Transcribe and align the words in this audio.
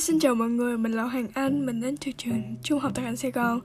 xin 0.00 0.18
chào 0.18 0.34
mọi 0.34 0.48
người, 0.48 0.78
mình 0.78 0.92
là 0.92 1.02
Hoàng 1.02 1.26
Anh, 1.34 1.66
mình 1.66 1.80
đến 1.80 1.96
từ 1.96 2.12
trường 2.12 2.42
Trung 2.62 2.78
học 2.78 2.92
Tài 2.94 3.04
Anh 3.04 3.16
Sài 3.16 3.30
Gòn. 3.30 3.60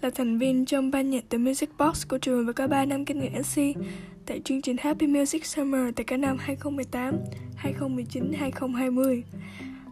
Là 0.00 0.10
thành 0.10 0.38
viên 0.38 0.64
trong 0.64 0.90
ban 0.90 1.10
nhạc 1.10 1.24
The 1.30 1.38
Music 1.38 1.70
Box 1.78 2.08
của 2.08 2.18
trường 2.18 2.46
và 2.46 2.52
có 2.52 2.66
3 2.66 2.84
năm 2.84 3.04
kinh 3.04 3.20
nghiệm 3.20 3.32
MC 3.32 3.82
Tại 4.26 4.40
chương 4.44 4.62
trình 4.62 4.76
Happy 4.80 5.06
Music 5.06 5.46
Summer 5.46 5.94
tại 5.96 6.04
cả 6.04 6.16
năm 6.16 6.36
2018, 6.40 7.14
2019, 7.56 8.32
2020 8.32 9.22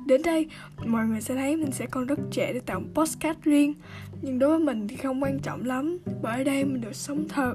Đến 0.06 0.22
đây, 0.22 0.46
mọi 0.86 1.06
người 1.06 1.20
sẽ 1.20 1.34
thấy 1.34 1.56
mình 1.56 1.72
sẽ 1.72 1.86
còn 1.86 2.06
rất 2.06 2.18
trẻ 2.30 2.52
để 2.52 2.60
tạo 2.60 2.80
một 2.80 2.88
podcast 2.94 3.38
riêng 3.42 3.74
Nhưng 4.22 4.38
đối 4.38 4.50
với 4.50 4.58
mình 4.58 4.88
thì 4.88 4.96
không 4.96 5.22
quan 5.22 5.38
trọng 5.40 5.66
lắm 5.66 5.98
Bởi 6.22 6.38
ở 6.38 6.44
đây 6.44 6.64
mình 6.64 6.80
được 6.80 6.94
sống 6.96 7.28
thật, 7.28 7.54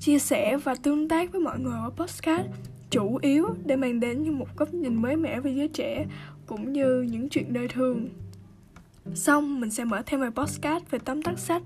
chia 0.00 0.18
sẻ 0.18 0.56
và 0.56 0.74
tương 0.74 1.08
tác 1.08 1.32
với 1.32 1.40
mọi 1.40 1.58
người 1.58 1.78
ở 1.82 1.90
podcast 1.96 2.73
chủ 2.94 3.18
yếu 3.22 3.46
để 3.64 3.76
mang 3.76 4.00
đến 4.00 4.22
như 4.22 4.32
một 4.32 4.56
góc 4.56 4.74
nhìn 4.74 4.94
mới 4.94 5.16
mẻ 5.16 5.40
về 5.40 5.50
giới 5.50 5.68
trẻ 5.68 6.06
cũng 6.46 6.72
như 6.72 7.02
những 7.02 7.28
chuyện 7.28 7.52
đời 7.52 7.68
thường. 7.68 8.08
Xong, 9.14 9.60
mình 9.60 9.70
sẽ 9.70 9.84
mở 9.84 10.02
thêm 10.06 10.20
một 10.20 10.26
podcast 10.34 10.90
về 10.90 10.98
tóm 11.04 11.22
tắt 11.22 11.38
sách 11.38 11.62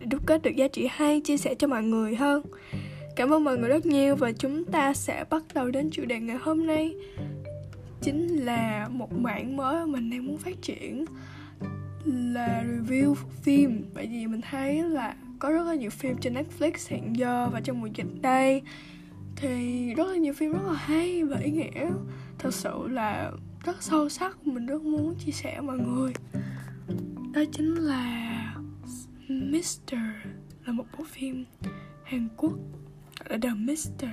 để 0.00 0.06
đúc 0.06 0.26
kết 0.26 0.42
được 0.42 0.50
giá 0.56 0.68
trị 0.68 0.88
hay 0.90 1.20
chia 1.20 1.36
sẻ 1.36 1.54
cho 1.54 1.68
mọi 1.68 1.82
người 1.82 2.16
hơn. 2.16 2.42
Cảm 3.16 3.32
ơn 3.32 3.44
mọi 3.44 3.58
người 3.58 3.68
rất 3.68 3.86
nhiều 3.86 4.16
và 4.16 4.32
chúng 4.32 4.64
ta 4.64 4.94
sẽ 4.94 5.24
bắt 5.30 5.42
đầu 5.54 5.70
đến 5.70 5.90
chủ 5.90 6.04
đề 6.04 6.20
ngày 6.20 6.36
hôm 6.40 6.66
nay 6.66 6.94
chính 8.00 8.26
là 8.36 8.88
một 8.90 9.12
mảng 9.12 9.56
mới 9.56 9.74
mà 9.74 9.86
mình 9.86 10.10
đang 10.10 10.26
muốn 10.26 10.38
phát 10.38 10.62
triển 10.62 11.04
là 12.04 12.64
review 12.64 13.14
phim. 13.42 13.84
Bởi 13.94 14.06
vì 14.06 14.26
mình 14.26 14.40
thấy 14.50 14.82
là 14.82 15.14
có 15.38 15.50
rất 15.50 15.64
là 15.66 15.74
nhiều 15.74 15.90
phim 15.90 16.16
trên 16.20 16.34
Netflix 16.34 16.72
hiện 16.88 17.16
giờ 17.16 17.48
và 17.52 17.60
trong 17.60 17.80
mùa 17.80 17.88
dịch 17.94 18.22
đây 18.22 18.62
thì 19.40 19.94
rất 19.94 20.06
là 20.06 20.16
nhiều 20.16 20.32
phim 20.32 20.52
rất 20.52 20.62
là 20.66 20.72
hay 20.72 21.24
và 21.24 21.38
ý 21.38 21.50
nghĩa. 21.50 21.90
Thật 22.38 22.54
sự 22.54 22.88
là 22.88 23.32
rất 23.64 23.82
sâu 23.82 24.08
sắc 24.08 24.46
mình 24.46 24.66
rất 24.66 24.82
muốn 24.82 25.14
chia 25.14 25.32
sẻ 25.32 25.60
mọi 25.60 25.78
người. 25.78 26.12
Đó 27.32 27.40
chính 27.52 27.74
là 27.74 28.56
Mister 29.28 30.00
là 30.66 30.72
một 30.72 30.84
bộ 30.98 31.04
phim 31.04 31.44
Hàn 32.04 32.28
Quốc 32.36 32.52
là 33.28 33.38
The 33.42 33.50
Mister. 33.54 34.10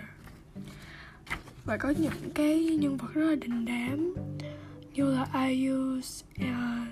Và 1.65 1.77
có 1.77 1.93
những 1.99 2.31
cái 2.35 2.77
nhân 2.81 2.97
vật 2.97 3.13
rất 3.13 3.29
là 3.29 3.35
đình 3.35 3.65
đám 3.65 4.15
như 4.93 5.15
là 5.15 5.47
IU 5.47 6.01
and 6.35 6.87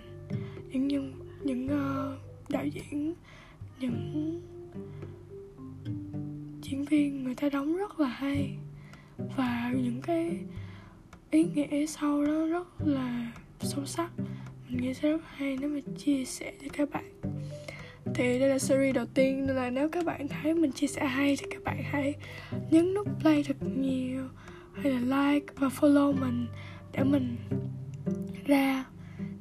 những 0.71 0.87
nhân 0.87 1.13
những 1.43 1.65
uh, 1.65 2.49
đạo 2.49 2.65
diễn 2.65 3.13
những 3.79 4.41
diễn 6.75 6.85
viên 6.85 7.23
người 7.23 7.35
ta 7.35 7.49
đóng 7.49 7.77
rất 7.77 7.99
là 7.99 8.07
hay. 8.07 8.57
Và 9.37 9.71
những 9.75 10.01
cái 10.01 10.39
ý 11.31 11.43
nghĩa 11.43 11.85
sau 11.85 12.25
đó 12.25 12.45
rất 12.45 12.67
là 12.85 13.31
sâu 13.59 13.85
sắc. 13.85 14.11
Mình 14.69 14.81
nghĩ 14.81 14.93
sẽ 14.93 15.09
rất 15.09 15.21
hay 15.35 15.57
nếu 15.61 15.69
mà 15.69 15.79
chia 15.97 16.25
sẻ 16.25 16.53
cho 16.61 16.67
các 16.73 16.89
bạn. 16.91 17.11
Thì 18.15 18.39
đây 18.39 18.49
là 18.49 18.59
series 18.59 18.95
đầu 18.95 19.05
tiên, 19.05 19.45
nên 19.47 19.55
là 19.55 19.69
nếu 19.69 19.89
các 19.89 20.05
bạn 20.05 20.27
thấy 20.27 20.53
mình 20.53 20.71
chia 20.71 20.87
sẻ 20.87 21.05
hay 21.05 21.35
thì 21.39 21.45
các 21.51 21.63
bạn 21.63 21.83
hãy 21.83 22.13
nhấn 22.71 22.93
nút 22.93 23.07
play 23.19 23.43
thật 23.43 23.57
nhiều, 23.77 24.27
hay 24.73 24.91
là 24.91 24.99
like 24.99 25.53
và 25.55 25.67
follow 25.67 26.13
mình 26.19 26.47
để 26.93 27.03
mình 27.03 27.37
ra 28.45 28.85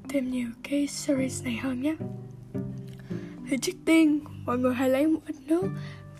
thêm 0.08 0.30
nhiều 0.30 0.48
cái 0.62 0.86
series 0.86 1.44
này 1.44 1.56
hơn 1.56 1.82
nhé. 1.82 1.96
Thì 3.48 3.56
trước 3.62 3.72
tiên, 3.84 4.20
mọi 4.46 4.58
người 4.58 4.74
hãy 4.74 4.88
lấy 4.88 5.06
một 5.06 5.20
ít 5.26 5.36
nước 5.46 5.64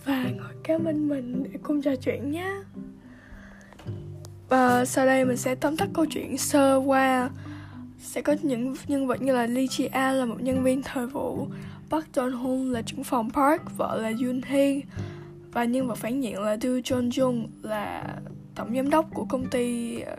và 0.05 0.23
ngồi 0.37 0.55
kế 0.65 0.79
bên 0.79 1.09
mình 1.09 1.45
để 1.53 1.59
cùng 1.63 1.83
trò 1.83 1.97
chuyện 1.97 2.31
nhé. 2.31 2.51
Và 4.49 4.85
sau 4.85 5.07
đây 5.07 5.25
mình 5.25 5.37
sẽ 5.37 5.55
tóm 5.55 5.77
tắt 5.77 5.89
câu 5.95 6.07
chuyện 6.11 6.39
sơ 6.39 6.77
qua 6.77 7.31
sẽ 7.99 8.23
có 8.23 8.37
những 8.43 8.75
nhân 8.87 9.07
vật 9.07 9.23
như 9.23 9.33
là 9.33 9.47
Lee 9.47 9.64
Ji 9.64 9.89
A 9.93 10.13
là 10.13 10.25
một 10.25 10.43
nhân 10.43 10.63
viên 10.63 10.83
thời 10.83 11.07
vụ, 11.07 11.47
Park 11.91 12.07
Don 12.14 12.33
Hoon 12.33 12.73
là 12.73 12.83
trưởng 12.83 13.05
phòng 13.05 13.31
Park, 13.31 13.77
vợ 13.77 14.01
là 14.03 14.13
Yoon 14.23 14.41
Hee, 14.43 14.81
và 15.53 15.64
nhân 15.64 15.87
vật 15.89 15.95
phản 15.95 16.20
diện 16.20 16.41
là 16.41 16.57
Do 16.57 16.69
Jong 16.69 17.11
Jung 17.11 17.47
là 17.63 18.14
tổng 18.55 18.75
giám 18.77 18.91
đốc 18.91 19.07
của 19.14 19.25
công 19.25 19.47
ty 19.47 20.01
ờ, 20.01 20.17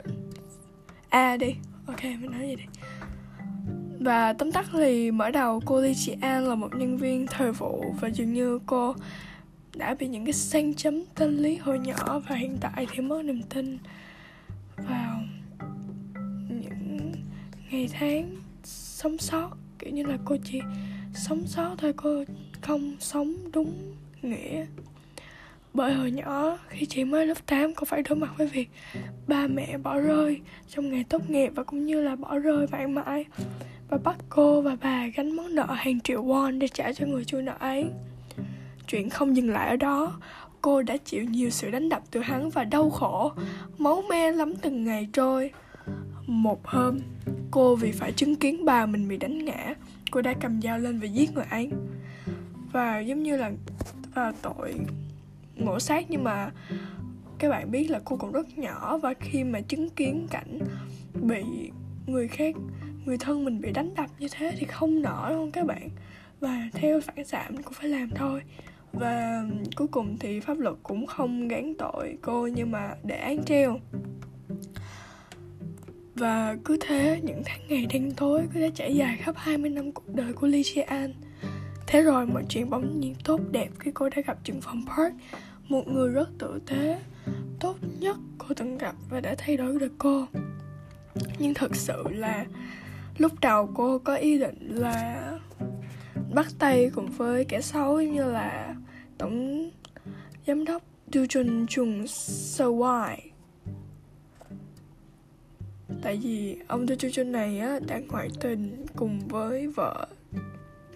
A 1.10 1.38
đi. 1.38 1.56
Ok, 1.88 2.04
mình 2.04 2.32
nói 2.32 2.48
gì 2.48 2.56
đi. 2.56 2.64
Và 4.00 4.34
tóm 4.34 4.52
tắt 4.52 4.66
thì 4.72 5.12
mở 5.12 5.32
đầu, 5.32 5.62
cô 5.66 5.82
Lee 5.82 5.92
Ji 5.92 6.16
An 6.22 6.48
là 6.48 6.56
một 6.56 6.76
nhân 6.76 6.98
viên 6.98 7.28
thời 7.28 7.52
vụ 7.52 7.86
và 8.02 8.08
dường 8.08 8.34
như 8.34 8.60
cô 8.66 8.96
đã 9.78 9.96
bị 10.00 10.08
những 10.08 10.26
cái 10.26 10.34
sang 10.34 10.74
chấm 10.74 11.04
tâm 11.16 11.38
lý 11.38 11.56
hồi 11.56 11.80
nhỏ 11.80 12.22
và 12.30 12.36
hiện 12.36 12.58
tại 12.62 12.88
thì 12.92 13.02
mất 13.02 13.22
niềm 13.26 13.42
tin 13.44 13.78
vào 14.78 15.22
những 16.50 17.12
ngày 17.72 17.90
tháng 17.94 18.36
sống 18.64 19.18
sót. 19.18 19.50
Kiểu 19.80 19.94
như 19.94 20.04
là 20.04 20.18
cô 20.26 20.38
chỉ 20.44 20.62
sống 21.14 21.48
sót 21.48 21.76
thôi, 21.78 21.94
cô 21.98 22.24
không 22.62 22.96
sống 23.00 23.36
đúng 23.54 23.96
nghĩa. 24.22 24.66
Bởi 25.74 25.94
hồi 25.94 26.12
nhỏ, 26.12 26.58
khi 26.68 26.86
chị 26.86 27.04
mới 27.04 27.28
lớp 27.28 27.46
8 27.46 27.74
cô 27.76 27.86
phải 27.86 28.02
đối 28.10 28.18
mặt 28.18 28.32
với 28.38 28.48
việc 28.48 28.70
ba 29.28 29.48
mẹ 29.48 29.78
bỏ 29.78 30.00
rơi 30.00 30.42
trong 30.68 30.92
ngày 30.92 31.04
tốt 31.10 31.30
nghiệp 31.30 31.52
và 31.56 31.64
cũng 31.64 31.86
như 31.86 32.02
là 32.02 32.16
bỏ 32.16 32.40
rơi 32.40 32.68
mãi 32.72 32.88
mãi. 32.88 33.26
Và 33.90 33.98
bắt 33.98 34.16
cô 34.30 34.62
và 34.62 34.78
bà 34.82 35.08
gánh 35.08 35.36
món 35.36 35.56
nợ 35.56 35.66
hàng 35.74 36.00
triệu 36.02 36.24
won 36.24 36.60
để 36.60 36.68
trả 36.68 36.94
cho 36.94 37.06
người 37.06 37.26
chủ 37.26 37.42
nợ 37.42 37.56
ấy 37.60 37.86
chuyện 38.88 39.10
không 39.10 39.36
dừng 39.36 39.50
lại 39.50 39.70
ở 39.70 39.76
đó. 39.76 40.20
Cô 40.62 40.82
đã 40.82 40.98
chịu 40.98 41.24
nhiều 41.24 41.50
sự 41.50 41.72
đánh 41.72 41.90
đập 41.90 42.04
từ 42.12 42.20
hắn 42.20 42.50
và 42.50 42.64
đau 42.64 42.90
khổ. 42.90 43.32
Máu 43.78 44.04
me 44.10 44.32
lắm 44.32 44.54
từng 44.62 44.84
ngày 44.84 45.10
trôi. 45.14 45.52
Một 46.28 46.68
hôm, 46.68 47.00
cô 47.52 47.76
vì 47.76 47.92
phải 47.92 48.12
chứng 48.12 48.36
kiến 48.36 48.66
bà 48.66 48.86
mình 48.86 49.08
bị 49.08 49.18
đánh 49.18 49.46
ngã, 49.46 49.74
cô 50.12 50.22
đã 50.22 50.34
cầm 50.42 50.62
dao 50.62 50.80
lên 50.80 51.00
và 51.00 51.06
giết 51.06 51.34
người 51.34 51.46
ấy. 51.50 51.70
Và 52.72 53.00
giống 53.00 53.24
như 53.24 53.38
là 53.38 53.52
và 54.14 54.34
tội 54.42 54.74
ngộ 55.56 55.80
sát 55.80 56.06
nhưng 56.10 56.24
mà 56.24 56.52
các 57.38 57.50
bạn 57.50 57.72
biết 57.72 57.92
là 57.92 58.00
cô 58.06 58.16
còn 58.16 58.32
rất 58.32 58.58
nhỏ 58.58 58.98
và 58.98 59.14
khi 59.20 59.44
mà 59.44 59.62
chứng 59.62 59.90
kiến 59.90 60.28
cảnh 60.32 60.60
bị 61.14 61.44
người 62.08 62.28
khác, 62.28 62.56
người 63.06 63.18
thân 63.18 63.46
mình 63.46 63.62
bị 63.62 63.72
đánh 63.72 63.96
đập 63.96 64.10
như 64.20 64.28
thế 64.32 64.56
thì 64.60 64.66
không 64.66 65.02
nở 65.02 65.30
luôn 65.30 65.52
các 65.52 65.66
bạn. 65.66 65.90
Và 66.40 66.70
theo 66.74 67.02
phản 67.02 67.26
xạ 67.26 67.46
mình 67.50 67.62
cũng 67.62 67.74
phải 67.74 67.90
làm 67.90 68.10
thôi 68.16 68.42
và 69.00 69.44
cuối 69.76 69.88
cùng 69.88 70.18
thì 70.20 70.40
pháp 70.40 70.60
luật 70.60 70.76
cũng 70.84 71.08
không 71.08 71.48
gán 71.48 71.74
tội 71.78 72.18
cô 72.22 72.48
nhưng 72.48 72.72
mà 72.72 72.96
để 73.04 73.16
án 73.16 73.44
treo. 73.46 73.80
Và 76.16 76.56
cứ 76.66 76.78
thế 76.82 77.22
những 77.24 77.42
tháng 77.46 77.60
ngày 77.70 77.86
đen 77.94 78.12
tối 78.12 78.42
cứ 78.54 78.60
thế 78.60 78.72
trải 78.76 78.96
dài 78.96 79.18
khắp 79.18 79.36
20 79.38 79.70
năm 79.70 79.92
cuộc 79.92 80.08
đời 80.08 80.34
của 80.34 80.48
Lee 80.48 80.62
Ji 80.62 80.84
An 80.86 81.14
Thế 81.88 82.02
rồi 82.02 82.26
mọi 82.26 82.44
chuyện 82.50 82.70
bỗng 82.70 83.00
nhiên 83.00 83.16
tốt 83.24 83.42
đẹp 83.52 83.70
khi 83.80 83.92
cô 83.94 84.10
đã 84.10 84.22
gặp 84.28 84.38
trưởng 84.44 84.62
phòng 84.62 84.86
Park 84.88 85.14
Một 85.68 85.88
người 85.88 86.10
rất 86.10 86.30
tử 86.40 86.60
tế, 86.66 87.00
tốt 87.60 87.78
nhất 88.00 88.18
cô 88.38 88.48
từng 88.56 88.78
gặp 88.78 88.96
và 89.10 89.20
đã 89.20 89.36
thay 89.38 89.58
đổi 89.58 89.80
được 89.80 89.92
cô. 89.98 90.26
Nhưng 91.40 91.54
thật 91.54 91.76
sự 91.76 92.04
là 92.10 92.46
lúc 93.18 93.32
đầu 93.42 93.70
cô 93.76 94.00
có 94.00 94.16
ý 94.16 94.40
định 94.40 94.58
là 94.60 95.32
bắt 96.34 96.48
tay 96.60 96.92
cùng 96.96 97.08
với 97.08 97.46
kẻ 97.46 97.62
xấu 97.62 98.02
như 98.02 98.32
là 98.32 98.75
tổng 99.18 99.72
giám 100.48 100.66
đốc 100.66 100.84
tiêu 101.12 101.28
chuẩn 101.28 101.66
Chung 101.68 102.08
Seo 102.08 102.84
tại 106.02 106.20
vì 106.24 106.58
ông 106.68 106.88
tiêu 106.88 107.12
chuẩn 107.12 107.32
này 107.32 107.60
á 107.60 107.80
đã 107.88 108.00
ngoại 108.08 108.30
tình 108.40 108.86
cùng 108.96 109.20
với 109.28 109.68
vợ 109.68 110.08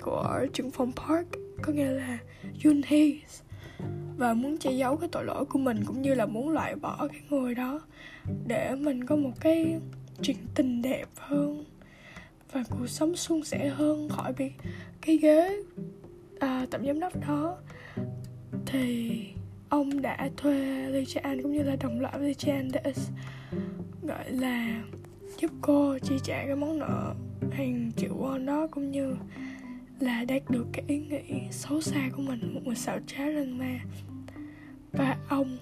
của 0.01 0.45
trưởng 0.53 0.71
phòng 0.71 0.91
Park 0.91 1.27
có 1.61 1.73
nghĩa 1.73 1.91
là 1.91 2.17
Yoon 2.63 2.81
Hee. 2.85 3.11
Và 4.17 4.33
muốn 4.33 4.57
che 4.57 4.71
giấu 4.71 4.97
cái 4.97 5.09
tội 5.11 5.25
lỗi 5.25 5.45
của 5.45 5.59
mình 5.59 5.83
cũng 5.85 6.01
như 6.01 6.13
là 6.13 6.25
muốn 6.25 6.49
loại 6.49 6.75
bỏ 6.75 7.07
cái 7.11 7.21
người 7.29 7.55
đó 7.55 7.81
để 8.47 8.75
mình 8.75 9.03
có 9.03 9.15
một 9.15 9.31
cái 9.39 9.79
chuyện 10.21 10.37
tình 10.55 10.81
đẹp 10.81 11.07
hơn 11.15 11.65
và 12.51 12.63
cuộc 12.69 12.87
sống 12.87 13.15
suôn 13.15 13.43
sẻ 13.43 13.69
hơn 13.69 14.09
khỏi 14.09 14.33
bị 14.33 14.51
cái 15.01 15.17
ghế 15.17 15.63
à, 16.39 16.65
tổng 16.71 16.85
giám 16.85 16.99
đốc 16.99 17.27
đó 17.27 17.57
thì 18.71 19.21
ông 19.69 20.01
đã 20.01 20.29
thuê 20.37 20.89
Lee 20.89 21.05
Chan 21.05 21.41
cũng 21.41 21.51
như 21.51 21.63
là 21.63 21.75
đồng 21.75 21.99
loại 21.99 22.17
với 22.17 22.25
Lee 22.25 22.33
Chan 22.33 22.69
để 22.71 22.93
gọi 24.01 24.31
là 24.31 24.83
giúp 25.37 25.51
cô 25.61 25.97
chi 25.97 26.15
trả 26.23 26.45
cái 26.45 26.55
món 26.55 26.79
nợ 26.79 27.15
hàng 27.51 27.91
triệu 27.97 28.15
won 28.17 28.45
đó, 28.45 28.67
cũng 28.71 28.91
như 28.91 29.15
là 29.99 30.23
đạt 30.23 30.49
được 30.49 30.67
cái 30.73 30.83
ý 30.87 30.99
nghĩ 30.99 31.41
xấu 31.51 31.81
xa 31.81 32.09
của 32.15 32.21
mình, 32.21 32.53
một 32.53 32.61
người 32.65 32.75
xảo 32.75 32.99
trá 33.07 33.17
ranh 33.17 33.57
ma. 33.57 33.79
Và 34.91 35.17
ông 35.29 35.57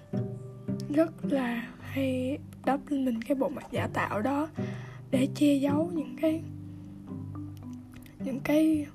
rất 0.90 1.12
là 1.26 1.68
hay 1.80 2.38
đắp 2.66 2.80
lên 2.90 3.06
mình 3.06 3.22
cái 3.22 3.36
bộ 3.36 3.50
mặt 3.50 3.66
giả 3.72 3.88
tạo 3.94 4.22
đó 4.22 4.50
để 5.12 5.28
che 5.36 5.54
giấu 5.56 5.92
những 5.94 6.16
cái 6.22 6.42
những 8.26 8.40
cái 8.44 8.86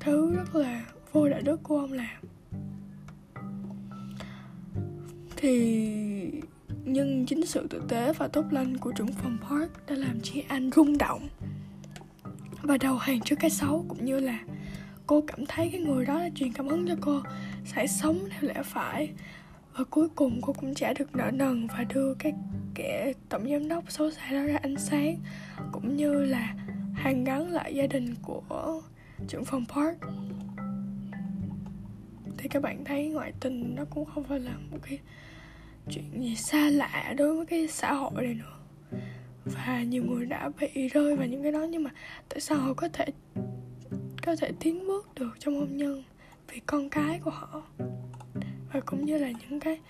thứ 0.00 0.32
rất 0.36 0.54
là 0.56 0.84
vô 1.12 1.28
đạo 1.28 1.40
đức 1.44 1.62
của 1.62 1.78
ông 1.78 1.92
làm 1.92 2.16
thì 5.36 6.32
nhưng 6.84 7.26
chính 7.26 7.46
sự 7.46 7.66
tử 7.70 7.82
tế 7.88 8.12
và 8.12 8.28
tốt 8.28 8.44
lành 8.50 8.76
của 8.76 8.92
trưởng 8.92 9.12
phòng 9.12 9.38
Park 9.50 9.70
đã 9.86 9.94
làm 9.94 10.20
chị 10.22 10.44
Anh 10.48 10.70
rung 10.76 10.98
động 10.98 11.28
và 12.62 12.76
đầu 12.76 12.96
hàng 12.96 13.20
trước 13.20 13.36
cái 13.40 13.50
xấu, 13.50 13.84
cũng 13.88 14.04
như 14.04 14.20
là 14.20 14.38
cô 15.06 15.24
cảm 15.26 15.46
thấy 15.46 15.68
cái 15.72 15.80
người 15.80 16.06
đó 16.06 16.18
đã 16.18 16.28
truyền 16.34 16.52
cảm 16.52 16.68
hứng 16.68 16.88
cho 16.88 16.94
cô 17.00 17.20
sẽ 17.64 17.86
sống 17.86 18.18
theo 18.30 18.40
lẽ 18.42 18.62
phải. 18.64 19.10
Và 19.76 19.84
cuối 19.90 20.08
cùng 20.14 20.40
cô 20.42 20.52
cũng 20.52 20.74
trả 20.74 20.92
được 20.92 21.16
nợ 21.16 21.30
nần 21.30 21.66
và 21.66 21.84
đưa 21.94 22.14
cái 22.14 22.32
kẻ 22.74 23.12
tổng 23.28 23.50
giám 23.50 23.68
đốc 23.68 23.90
xấu 23.90 24.10
xa 24.10 24.30
đó 24.30 24.42
ra 24.42 24.58
ánh 24.62 24.76
sáng, 24.78 25.16
cũng 25.72 25.96
như 25.96 26.24
là 26.24 26.54
hàn 26.94 27.24
gắn 27.24 27.52
lại 27.52 27.74
gia 27.74 27.86
đình 27.86 28.14
của 28.22 28.82
trưởng 29.28 29.44
phòng 29.44 29.64
park 29.74 29.98
thì 32.38 32.48
các 32.48 32.62
bạn 32.62 32.84
thấy 32.84 33.08
ngoại 33.08 33.32
tình 33.40 33.74
nó 33.74 33.84
cũng 33.90 34.04
không 34.04 34.24
phải 34.24 34.40
là 34.40 34.52
một 34.70 34.78
cái 34.82 34.98
chuyện 35.90 36.22
gì 36.22 36.36
xa 36.36 36.70
lạ 36.70 37.14
đối 37.16 37.36
với 37.36 37.46
cái 37.46 37.68
xã 37.68 37.92
hội 37.92 38.22
này 38.22 38.34
nữa. 38.34 38.58
Và 39.44 39.82
nhiều 39.82 40.04
người 40.04 40.26
đã 40.26 40.50
bị 40.60 40.88
rơi 40.88 41.16
vào 41.16 41.26
những 41.26 41.42
cái 41.42 41.52
đó, 41.52 41.66
nhưng 41.70 41.82
mà 41.82 41.90
tại 42.28 42.40
sao 42.40 42.58
họ 42.58 42.74
có 42.74 42.88
thể 42.88 43.04
có 44.26 44.36
thể 44.36 44.52
tiến 44.60 44.86
bước 44.86 45.14
được 45.14 45.36
trong 45.38 45.58
hôn 45.58 45.76
nhân 45.76 46.02
vì 46.48 46.60
con 46.66 46.90
cái 46.90 47.20
của 47.24 47.30
họ? 47.30 47.62
Và 48.72 48.80
cũng 48.86 49.04
như 49.06 49.18
là 49.18 49.30
những 49.30 49.60
cái 49.60 49.80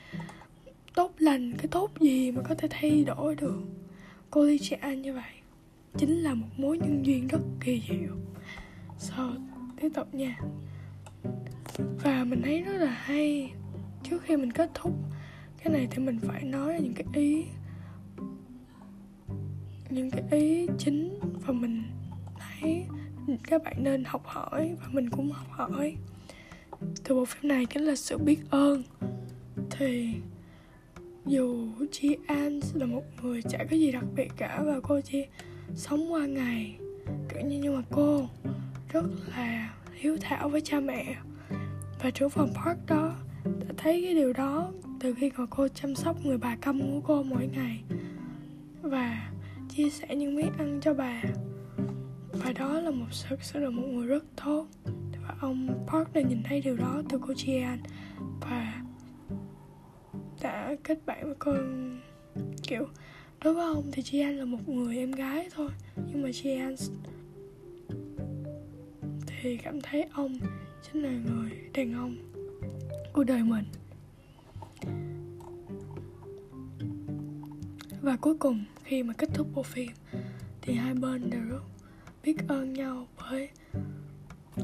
tốt 0.94 1.12
lành, 1.18 1.52
cái 1.58 1.66
tốt 1.70 1.90
gì 2.00 2.30
mà 2.30 2.42
có 2.48 2.54
thể 2.54 2.68
thay 2.70 3.04
đổi 3.04 3.34
được 3.34 3.62
cô 4.30 4.44
ly 4.44 4.58
trẻ 4.58 4.96
như 4.96 5.14
vậy? 5.14 5.32
Chính 5.98 6.22
là 6.22 6.34
một 6.34 6.48
mối 6.56 6.78
nhân 6.78 7.06
duyên 7.06 7.28
rất 7.28 7.40
kỳ 7.60 7.82
diệu. 7.88 8.16
So 8.98 9.32
tiếp 9.80 9.88
tục 9.94 10.14
nha 10.14 10.40
và 11.78 12.24
mình 12.24 12.42
thấy 12.42 12.62
rất 12.62 12.76
là 12.76 12.90
hay. 12.90 13.52
Trước 14.02 14.22
khi 14.22 14.36
mình 14.36 14.52
kết 14.52 14.70
thúc, 14.74 14.92
cái 15.64 15.72
này 15.72 15.88
thì 15.90 15.98
mình 15.98 16.18
phải 16.18 16.44
nói 16.44 16.80
những 16.82 16.94
cái 16.94 17.06
ý, 17.14 17.44
những 19.90 20.10
cái 20.10 20.22
ý 20.30 20.66
chính 20.78 21.18
và 21.46 21.52
mình 21.52 21.82
thấy 22.38 22.84
các 23.44 23.62
bạn 23.64 23.74
nên 23.78 24.04
học 24.04 24.22
hỏi 24.24 24.76
và 24.80 24.88
mình 24.92 25.10
cũng 25.10 25.30
học 25.30 25.48
hỏi. 25.50 25.96
Từ 27.04 27.14
bộ 27.14 27.24
phim 27.24 27.48
này 27.48 27.66
chính 27.66 27.82
là 27.82 27.94
sự 27.96 28.18
biết 28.18 28.38
ơn. 28.50 28.82
Thì 29.70 30.14
dù 31.26 31.68
chị 31.92 32.16
An 32.26 32.60
là 32.74 32.86
một 32.86 33.02
người 33.22 33.42
chả 33.42 33.58
có 33.70 33.76
gì 33.76 33.92
đặc 33.92 34.04
biệt 34.16 34.28
cả 34.36 34.62
và 34.64 34.80
cô 34.82 35.00
chỉ 35.00 35.24
sống 35.74 36.12
qua 36.12 36.26
ngày, 36.26 36.76
kiểu 37.28 37.40
như, 37.46 37.58
nhưng 37.62 37.76
mà 37.76 37.82
cô 37.90 38.28
rất 38.92 39.04
là 39.36 39.74
hiếu 39.94 40.16
thảo 40.20 40.48
với 40.48 40.60
cha 40.60 40.80
mẹ 40.80 41.16
và 42.00 42.10
trưởng 42.10 42.30
phòng 42.30 42.50
park 42.54 42.78
đó 42.86 43.14
đã 43.44 43.74
thấy 43.76 44.02
cái 44.02 44.14
điều 44.14 44.32
đó 44.32 44.72
từ 45.00 45.14
khi 45.14 45.30
còn 45.30 45.46
cô 45.50 45.68
chăm 45.68 45.94
sóc 45.94 46.16
người 46.24 46.38
bà 46.38 46.56
câm 46.56 46.80
của 46.80 47.00
cô 47.04 47.22
mỗi 47.22 47.46
ngày 47.46 47.82
và 48.82 49.30
chia 49.68 49.90
sẻ 49.90 50.16
những 50.16 50.34
miếng 50.34 50.52
ăn 50.58 50.80
cho 50.82 50.94
bà. 50.94 51.22
Và 52.32 52.52
đó 52.52 52.80
là 52.80 52.90
một 52.90 53.06
sự, 53.10 53.36
sẽ 53.40 53.60
là 53.60 53.70
một 53.70 53.82
người 53.86 54.06
rất 54.06 54.24
tốt. 54.44 54.66
Và 55.22 55.34
ông 55.40 55.86
Park 55.86 56.12
đã 56.12 56.20
nhìn 56.20 56.42
thấy 56.44 56.60
điều 56.60 56.76
đó 56.76 57.02
từ 57.08 57.18
cô 57.26 57.32
Jian 57.32 57.76
và 58.40 58.82
đã 60.42 60.76
kết 60.84 61.06
bạn 61.06 61.24
với 61.24 61.34
cô, 61.38 61.52
kiểu, 62.62 62.88
đối 63.44 63.54
với 63.54 63.64
ông 63.64 63.90
thì 63.92 64.02
Jian 64.02 64.38
là 64.38 64.44
một 64.44 64.68
người 64.68 64.96
em 64.96 65.12
gái 65.12 65.48
thôi, 65.54 65.70
nhưng 65.96 66.22
mà 66.22 66.28
Jian 66.28 66.76
thì 69.26 69.56
cảm 69.56 69.80
thấy 69.80 70.04
ông 70.12 70.38
chính 70.92 71.02
là 71.02 71.10
người 71.10 71.50
đàn 71.74 71.94
ông 71.94 72.16
của 73.12 73.24
đời 73.24 73.42
mình. 73.42 73.64
Và 78.02 78.16
cuối 78.16 78.36
cùng, 78.38 78.64
khi 78.84 79.02
mà 79.02 79.14
kết 79.18 79.28
thúc 79.34 79.46
bộ 79.54 79.62
phim, 79.62 79.90
thì 80.62 80.74
hai 80.74 80.94
bên 80.94 81.30
đều 81.30 81.42
rất 81.50 81.62
biết 82.22 82.36
ơn 82.48 82.72
nhau 82.72 83.06
bởi 83.18 83.48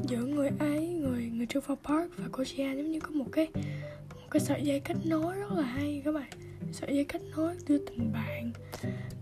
giữa 0.07 0.25
người 0.25 0.49
ấy 0.59 0.87
người 0.89 1.25
người 1.25 1.45
Trevor 1.45 1.79
Park 1.83 2.11
và 2.17 2.25
cô 2.31 2.43
Gia 2.55 2.73
giống 2.73 2.91
như 2.91 2.99
có 2.99 3.09
một 3.09 3.25
cái 3.31 3.47
một 4.09 4.27
cái 4.31 4.39
sợi 4.39 4.61
dây 4.63 4.79
kết 4.79 4.97
nối 5.05 5.35
rất 5.35 5.51
là 5.51 5.63
hay 5.63 6.01
các 6.05 6.11
bạn. 6.11 6.29
Sợi 6.71 6.95
dây 6.95 7.05
kết 7.05 7.21
nối 7.35 7.55
giữa 7.67 7.77
tình 7.77 8.13
bạn, 8.13 8.51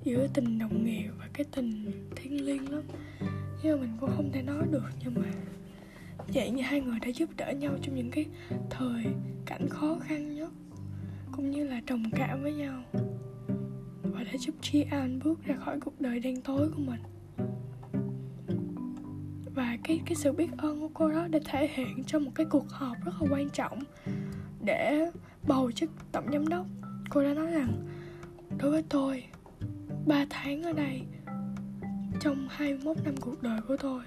giữa 0.03 0.27
tình 0.33 0.59
đồng 0.59 0.86
nghiệp 0.86 1.09
và 1.19 1.30
cái 1.33 1.45
tình 1.56 1.92
thiêng 2.15 2.45
liêng 2.45 2.71
lắm. 2.71 2.83
Nhưng 3.63 3.77
mà 3.77 3.81
mình 3.81 3.98
cũng 4.00 4.09
không 4.15 4.31
thể 4.31 4.42
nói 4.42 4.68
được 4.71 4.83
nhưng 5.03 5.13
mà 5.13 5.31
vậy 6.27 6.51
như 6.51 6.62
hai 6.62 6.81
người 6.81 7.00
đã 7.00 7.07
giúp 7.07 7.29
đỡ 7.38 7.51
nhau 7.51 7.73
trong 7.81 7.95
những 7.95 8.12
cái 8.12 8.25
thời 8.69 9.06
cảnh 9.45 9.69
khó 9.69 9.97
khăn 10.01 10.35
nhất, 10.35 10.51
cũng 11.31 11.51
như 11.51 11.63
là 11.63 11.81
đồng 11.88 12.03
cảm 12.12 12.44
với 12.44 12.53
nhau, 12.53 12.83
và 14.03 14.23
đã 14.23 14.38
giúp 14.39 14.56
Chi 14.62 14.85
An 14.91 15.19
bước 15.23 15.44
ra 15.44 15.56
khỏi 15.56 15.79
cuộc 15.79 16.01
đời 16.01 16.19
đen 16.19 16.41
tối 16.41 16.69
của 16.75 16.81
mình. 16.81 17.01
Và 19.56 19.77
cái 19.83 20.01
cái 20.06 20.15
sự 20.15 20.31
biết 20.31 20.50
ơn 20.57 20.79
của 20.79 20.89
cô 20.94 21.09
đó 21.09 21.27
đã 21.27 21.39
thể 21.45 21.69
hiện 21.73 22.03
trong 22.03 22.25
một 22.25 22.31
cái 22.35 22.45
cuộc 22.50 22.69
họp 22.69 22.97
rất 23.06 23.12
là 23.21 23.27
quan 23.31 23.50
trọng 23.50 23.79
để 24.65 25.12
bầu 25.47 25.71
chức 25.71 25.91
tổng 26.12 26.25
giám 26.33 26.47
đốc. 26.47 26.65
Cô 27.09 27.24
đã 27.24 27.33
nói 27.33 27.51
rằng, 27.51 27.88
đối 28.57 28.71
với 28.71 28.83
tôi 28.89 29.24
3 30.06 30.25
tháng 30.29 30.63
ở 30.63 30.74
đây 30.74 31.01
trong 32.19 32.47
21 32.50 32.97
năm 33.03 33.15
cuộc 33.21 33.44
đời 33.44 33.62
của 33.67 33.77
tôi 33.77 34.03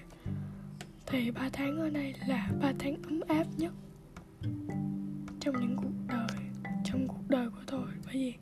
thì 1.06 1.31
ba 1.31 1.49
tháng 1.53 1.79
ở 1.79 1.91
đây 1.91 2.15
là 2.27 2.51
ba 2.61 2.73
tháng 2.79 2.95
ấm 3.03 3.21
áp 3.29 3.47
nhất 3.56 3.73
trong 5.41 5.61
những 5.61 5.77
cuộc 5.77 6.06
đời, 6.09 6.39
trong 6.85 7.09
cuộc 7.09 7.29
đời 7.29 7.51
của 7.51 7.62
tôi. 7.67 7.87
Bởi 8.06 8.15
vì 8.15 8.35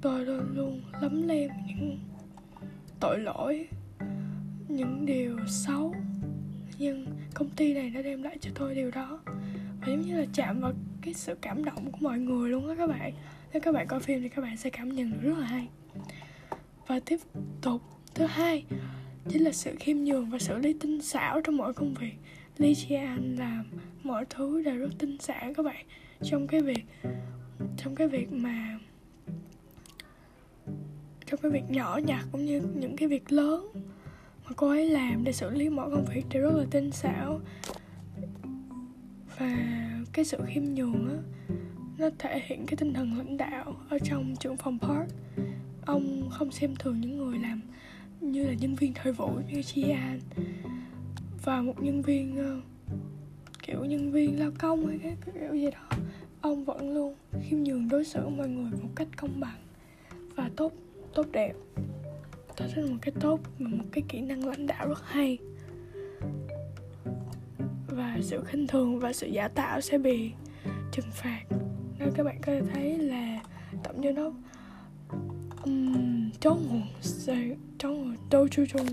tôi 0.00 0.24
luôn 0.24 0.52
luôn 0.54 0.82
lấm 1.00 1.28
lem 1.28 1.50
những 1.66 1.98
tội 3.00 3.18
lỗi, 3.18 3.68
những 4.68 5.06
điều 5.06 5.38
xấu. 5.46 5.94
Nhưng 6.78 7.06
công 7.34 7.50
ty 7.50 7.74
này 7.74 7.90
đã 7.90 8.02
đem 8.02 8.22
lại 8.22 8.38
cho 8.40 8.50
tôi 8.54 8.74
điều 8.74 8.90
đó. 8.90 9.20
Và 9.80 9.86
giống 9.86 10.00
như 10.00 10.16
là 10.16 10.26
chạm 10.32 10.60
vào 10.60 10.72
cái 11.02 11.14
sự 11.14 11.34
cảm 11.40 11.64
động 11.64 11.92
của 11.92 11.98
mọi 12.00 12.18
người 12.18 12.50
luôn 12.50 12.68
á 12.68 12.74
các 12.78 12.86
bạn. 12.86 13.12
Nếu 13.52 13.60
các 13.60 13.72
bạn 13.74 13.86
coi 13.86 14.00
phim 14.00 14.22
thì 14.22 14.28
các 14.28 14.42
bạn 14.42 14.56
sẽ 14.56 14.70
cảm 14.70 14.88
nhận 14.88 15.12
được 15.12 15.18
rất 15.22 15.38
là 15.38 15.46
hay. 15.46 15.68
Và 16.86 17.00
tiếp 17.00 17.18
tục, 17.62 17.82
thứ 18.14 18.26
hai 18.26 18.64
chính 19.28 19.44
là 19.44 19.52
sự 19.52 19.74
khiêm 19.80 19.96
nhường 19.96 20.30
và 20.30 20.38
xử 20.38 20.58
lý 20.58 20.72
tinh 20.72 21.02
xảo 21.02 21.40
trong 21.40 21.56
mọi 21.56 21.72
công 21.72 21.94
việc. 21.94 22.14
Lee 22.58 22.72
Jian 22.72 23.38
làm 23.38 23.64
mọi 24.02 24.24
thứ 24.30 24.62
đều 24.62 24.76
rất 24.76 24.90
tinh 24.98 25.18
xảo 25.18 25.54
các 25.54 25.62
bạn. 25.62 25.86
Trong 26.22 26.46
cái 26.46 26.60
việc, 26.60 26.84
trong 27.76 27.94
cái 27.94 28.08
việc 28.08 28.32
mà, 28.32 28.78
trong 31.26 31.40
cái 31.42 31.50
việc 31.50 31.64
nhỏ 31.68 32.00
nhặt 32.04 32.24
cũng 32.32 32.44
như 32.44 32.62
những 32.74 32.96
cái 32.96 33.08
việc 33.08 33.32
lớn 33.32 33.66
mà 34.44 34.50
cô 34.56 34.68
ấy 34.68 34.90
làm 34.90 35.24
để 35.24 35.32
xử 35.32 35.50
lý 35.50 35.68
mọi 35.68 35.90
công 35.90 36.04
việc 36.14 36.24
đều 36.30 36.42
rất 36.42 36.58
là 36.58 36.64
tinh 36.70 36.90
xảo. 36.90 37.40
Và 39.38 39.56
cái 40.12 40.24
sự 40.24 40.38
khiêm 40.46 40.64
nhường 40.64 41.08
á, 41.08 41.16
nó 41.98 42.10
thể 42.18 42.42
hiện 42.46 42.66
cái 42.66 42.76
tinh 42.76 42.94
thần 42.94 43.18
lãnh 43.18 43.36
đạo 43.36 43.76
ở 43.88 43.98
trong 44.04 44.34
trưởng 44.40 44.56
phòng 44.56 44.78
park. 44.78 45.10
Ông 45.86 46.30
không 46.30 46.50
xem 46.50 46.74
thường 46.78 47.00
những 47.00 47.18
người 47.18 47.38
làm 47.38 47.60
như 48.34 48.46
là 48.46 48.52
nhân 48.52 48.74
viên 48.74 48.92
thời 48.94 49.12
vụ 49.12 49.30
như 49.52 49.62
chị 49.62 49.90
An. 49.90 50.20
Và 51.44 51.62
một 51.62 51.82
nhân 51.82 52.02
viên 52.02 52.56
uh, 52.58 52.64
kiểu 53.62 53.84
nhân 53.84 54.12
viên 54.12 54.40
lao 54.40 54.50
công 54.58 54.86
hay 54.86 54.98
cái 55.02 55.34
kiểu 55.34 55.54
gì 55.54 55.70
đó. 55.70 55.96
Ông 56.40 56.64
vẫn 56.64 56.94
luôn 56.94 57.14
khiêm 57.42 57.62
nhường 57.62 57.88
đối 57.88 58.04
xử 58.04 58.28
mọi 58.28 58.48
người 58.48 58.70
một 58.82 58.88
cách 58.96 59.08
công 59.16 59.40
bằng 59.40 59.58
và 60.34 60.50
tốt 60.56 60.72
tốt 61.14 61.26
đẹp. 61.32 61.52
Đó 62.58 62.66
là 62.76 62.86
một 62.86 62.96
cái 63.02 63.14
tốt 63.20 63.40
và 63.58 63.68
một 63.68 63.84
cái 63.92 64.04
kỹ 64.08 64.20
năng 64.20 64.46
lãnh 64.46 64.66
đạo 64.66 64.88
rất 64.88 65.02
hay. 65.04 65.38
Và 67.86 68.18
sự 68.22 68.44
khinh 68.44 68.66
thường 68.66 68.98
và 68.98 69.12
sự 69.12 69.26
giả 69.26 69.48
tạo 69.48 69.80
sẽ 69.80 69.98
bị 69.98 70.30
trừng 70.92 71.10
phạt. 71.12 71.42
Nên 71.98 72.10
các 72.14 72.22
bạn 72.22 72.36
có 72.42 72.52
thể 72.52 72.62
thấy 72.72 72.98
là 72.98 73.40
tổng 73.84 74.02
giám 74.02 74.14
đốc 74.14 74.32
um, 75.64 76.30
nguồn 76.44 76.82
sự 77.00 77.34
trong 77.84 78.04
hồ 78.04 78.14
Tô 78.30 78.48
Chu 78.48 78.64
Trung 78.66 78.86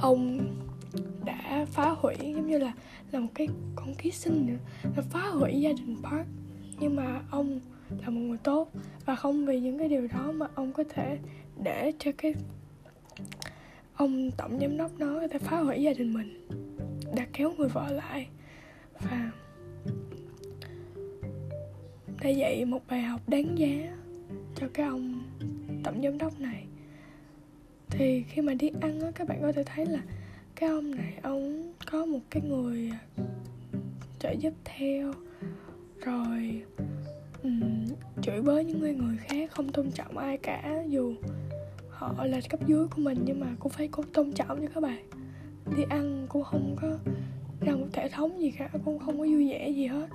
ông 0.00 0.40
đã 1.24 1.66
phá 1.70 1.90
hủy, 1.90 2.14
giống 2.18 2.46
như 2.46 2.58
là 2.58 2.72
là 3.12 3.20
một 3.20 3.28
cái 3.34 3.48
con 3.76 3.94
ký 3.94 4.10
sinh 4.10 4.46
nữa, 4.46 4.58
là 4.96 5.02
phá 5.10 5.28
hủy 5.28 5.60
gia 5.60 5.72
đình 5.72 5.96
Park. 6.02 6.26
Nhưng 6.80 6.96
mà 6.96 7.20
ông 7.30 7.60
là 8.00 8.08
một 8.10 8.20
người 8.20 8.38
tốt 8.38 8.72
và 9.06 9.16
không 9.16 9.46
vì 9.46 9.60
những 9.60 9.78
cái 9.78 9.88
điều 9.88 10.06
đó 10.06 10.32
mà 10.32 10.46
ông 10.54 10.72
có 10.72 10.84
thể 10.88 11.18
để 11.62 11.92
cho 11.98 12.10
cái 12.18 12.34
ông 13.94 14.30
tổng 14.30 14.58
giám 14.60 14.76
đốc 14.76 14.98
nó 14.98 15.20
có 15.20 15.28
thể 15.28 15.38
phá 15.38 15.60
hủy 15.60 15.82
gia 15.82 15.92
đình 15.92 16.14
mình, 16.14 16.46
đã 17.16 17.26
kéo 17.32 17.52
người 17.58 17.68
vợ 17.68 17.92
lại. 17.92 18.28
Và 19.00 19.30
đã 22.22 22.28
dạy 22.28 22.64
một 22.64 22.82
bài 22.88 23.02
học 23.02 23.20
đáng 23.28 23.58
giá 23.58 23.96
cho 24.56 24.68
cái 24.74 24.86
ông 24.86 25.22
tổng 25.84 26.02
giám 26.02 26.18
đốc 26.18 26.40
này 26.40 26.66
thì 27.90 28.24
khi 28.28 28.42
mà 28.42 28.54
đi 28.54 28.70
ăn 28.80 29.00
á 29.00 29.10
các 29.14 29.28
bạn 29.28 29.38
có 29.42 29.52
thể 29.52 29.62
thấy 29.64 29.86
là 29.86 30.00
cái 30.56 30.70
ông 30.70 30.90
này 30.90 31.14
ông 31.22 31.72
có 31.90 32.04
một 32.04 32.20
cái 32.30 32.42
người 32.42 32.90
à, 32.92 33.24
trợ 34.18 34.30
giúp 34.30 34.52
theo. 34.64 35.12
Rồi 36.04 36.62
um, 37.42 37.86
chửi 38.22 38.42
bới 38.42 38.64
những 38.64 38.80
người 38.80 38.94
người 38.94 39.16
khác 39.16 39.50
không 39.50 39.72
tôn 39.72 39.90
trọng 39.90 40.18
ai 40.18 40.36
cả 40.36 40.84
dù 40.88 41.14
họ 41.90 42.24
là 42.24 42.40
cấp 42.48 42.60
dưới 42.66 42.86
của 42.86 43.02
mình 43.02 43.18
nhưng 43.24 43.40
mà 43.40 43.46
cũng 43.58 43.72
phải 43.72 43.88
có 43.88 44.02
tôn 44.12 44.32
trọng 44.32 44.60
cho 44.60 44.68
các 44.74 44.82
bạn. 44.82 45.08
Đi 45.76 45.82
ăn 45.88 46.26
cũng 46.28 46.42
không 46.42 46.76
có 46.80 46.98
ra 47.60 47.72
một 47.72 47.86
thể 47.92 48.08
thống 48.08 48.40
gì 48.40 48.50
cả 48.50 48.68
cũng 48.84 48.98
không 48.98 49.18
có 49.18 49.24
vui 49.24 49.50
vẻ 49.50 49.70
gì 49.70 49.86
hết. 49.86 50.08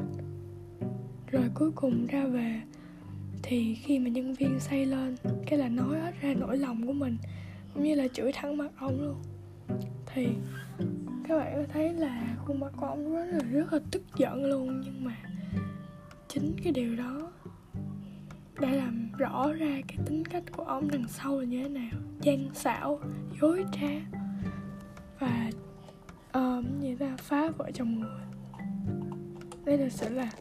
Rồi 1.31 1.43
cuối 1.53 1.71
cùng 1.75 2.05
ra 2.05 2.25
về 2.25 2.61
thì 3.43 3.75
khi 3.75 3.99
mà 3.99 4.09
nhân 4.09 4.33
viên 4.33 4.59
say 4.59 4.85
lên 4.85 5.15
cái 5.45 5.59
là 5.59 5.69
nói 5.69 5.99
hết 5.99 6.11
ra 6.21 6.33
nỗi 6.33 6.57
lòng 6.57 6.87
của 6.87 6.93
mình 6.93 7.17
cũng 7.75 7.83
như 7.83 7.95
là 7.95 8.07
chửi 8.07 8.31
thẳng 8.31 8.57
mặt 8.57 8.71
ông 8.77 9.01
luôn. 9.01 9.21
Thì 10.05 10.27
các 11.27 11.37
bạn 11.37 11.53
có 11.55 11.73
thấy 11.73 11.93
là 11.93 12.35
khuôn 12.45 12.59
mặt 12.59 12.73
của 12.77 12.85
ông 12.85 13.13
rất 13.13 13.25
là 13.25 13.39
rất 13.51 13.73
là 13.73 13.79
tức 13.91 14.03
giận 14.17 14.45
luôn 14.45 14.81
nhưng 14.85 15.03
mà 15.03 15.17
chính 16.27 16.55
cái 16.63 16.73
điều 16.73 16.95
đó 16.95 17.31
đã 18.59 18.71
làm 18.71 19.09
rõ 19.17 19.53
ra 19.53 19.81
cái 19.87 19.97
tính 20.05 20.25
cách 20.25 20.43
của 20.51 20.63
ông 20.63 20.91
đằng 20.91 21.07
sau 21.07 21.39
là 21.39 21.45
như 21.45 21.63
thế 21.63 21.69
nào. 21.69 21.91
Gian 22.21 22.49
xảo 22.53 22.99
dối 23.41 23.65
trá 23.71 24.19
và 25.19 25.49
um, 26.33 26.79
như 26.79 26.95
ta 26.95 27.17
phá 27.17 27.49
vợ 27.57 27.71
chồng 27.73 27.99
người. 27.99 28.21
Đây 29.65 29.77
thực 29.77 29.91
sự 29.91 30.09
là 30.09 30.31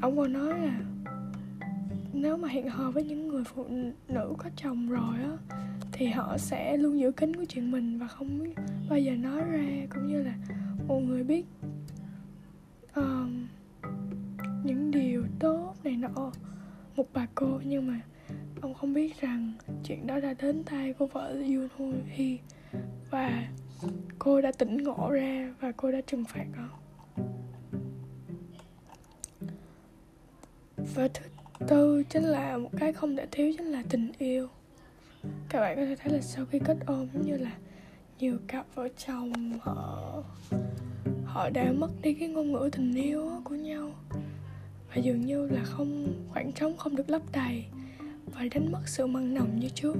ông 0.00 0.16
còn 0.16 0.32
nói 0.32 0.58
là 0.58 0.80
nếu 2.12 2.36
mà 2.36 2.48
hẹn 2.48 2.68
hò 2.68 2.90
với 2.90 3.04
những 3.04 3.28
người 3.28 3.44
phụ 3.44 3.66
nữ 4.08 4.34
có 4.38 4.50
chồng 4.56 4.88
rồi 4.88 5.14
á 5.22 5.56
thì 5.96 6.06
họ 6.06 6.38
sẽ 6.38 6.76
luôn 6.76 6.98
giữ 6.98 7.12
kín 7.12 7.36
của 7.36 7.44
chuyện 7.44 7.70
mình 7.70 7.98
và 7.98 8.06
không 8.06 8.44
bao 8.88 8.98
giờ 8.98 9.12
nói 9.12 9.40
ra 9.44 9.86
cũng 9.94 10.06
như 10.06 10.22
là 10.22 10.34
một 10.88 11.00
người 11.00 11.24
biết 11.24 11.46
um, 12.94 13.46
những 14.64 14.90
điều 14.90 15.24
tốt 15.38 15.74
này 15.84 15.96
nọ. 15.96 16.32
Một 16.96 17.06
bà 17.12 17.26
cô 17.34 17.60
nhưng 17.64 17.86
mà 17.86 18.00
ông 18.60 18.74
không 18.74 18.94
biết 18.94 19.20
rằng 19.20 19.52
chuyện 19.84 20.06
đó 20.06 20.20
đã 20.20 20.34
đến 20.34 20.64
tay 20.64 20.92
của 20.92 21.06
vợ 21.06 21.28
Yoon 21.28 21.68
Ho 21.78 21.84
Hee 22.06 22.36
và 23.10 23.48
cô 24.18 24.40
đã 24.40 24.52
tỉnh 24.58 24.76
ngộ 24.76 25.10
ra 25.10 25.54
và 25.60 25.72
cô 25.72 25.92
đã 25.92 26.00
trừng 26.06 26.24
phạt 26.24 26.46
ông 26.56 26.84
và 30.94 31.08
thứ 31.14 31.24
tư 31.68 32.02
chính 32.08 32.22
là 32.22 32.58
một 32.58 32.70
cái 32.78 32.92
không 32.92 33.16
thể 33.16 33.26
thiếu 33.30 33.52
chính 33.56 33.66
là 33.66 33.82
tình 33.88 34.12
yêu 34.18 34.48
các 35.54 35.60
bạn 35.60 35.76
có 35.76 35.84
thể 35.84 35.96
thấy 35.96 36.12
là 36.12 36.20
sau 36.20 36.44
khi 36.44 36.58
kết 36.58 36.76
hôn 36.86 37.08
giống 37.14 37.26
như 37.26 37.36
là 37.36 37.50
nhiều 38.18 38.38
cặp 38.46 38.66
vợ 38.74 38.88
chồng 39.06 39.58
họ 39.60 40.22
họ 41.24 41.50
đã 41.50 41.72
mất 41.72 41.90
đi 42.02 42.14
cái 42.14 42.28
ngôn 42.28 42.52
ngữ 42.52 42.70
tình 42.72 42.94
yêu 42.94 43.30
của 43.44 43.54
nhau. 43.54 43.90
Và 44.88 44.96
dường 44.96 45.20
như 45.20 45.48
là 45.48 45.64
không 45.64 46.14
khoảng 46.28 46.52
trống 46.52 46.76
không 46.76 46.96
được 46.96 47.10
lấp 47.10 47.22
đầy 47.32 47.64
và 48.26 48.40
đánh 48.54 48.72
mất 48.72 48.80
sự 48.86 49.06
mặn 49.06 49.34
nồng 49.34 49.60
như 49.60 49.68
trước. 49.68 49.96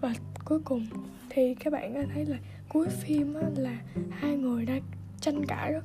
Và 0.00 0.14
cuối 0.44 0.60
cùng 0.64 0.86
thì 1.28 1.54
các 1.54 1.72
bạn 1.72 1.94
có 1.94 2.02
thấy 2.14 2.26
là 2.26 2.36
cuối 2.68 2.88
phim 2.88 3.34
á, 3.34 3.42
là 3.56 3.78
hai 4.10 4.36
người 4.36 4.66
đã 4.66 4.74
tranh 5.20 5.46
cãi 5.46 5.72
rất 5.72 5.84